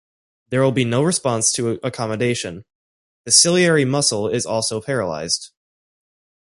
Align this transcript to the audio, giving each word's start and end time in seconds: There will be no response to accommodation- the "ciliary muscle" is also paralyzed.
There 0.49 0.63
will 0.63 0.71
be 0.71 0.83
no 0.83 1.03
response 1.03 1.51
to 1.51 1.79
accommodation- 1.83 2.65
the 3.25 3.31
"ciliary 3.31 3.85
muscle" 3.85 4.27
is 4.29 4.47
also 4.47 4.81
paralyzed. 4.81 5.51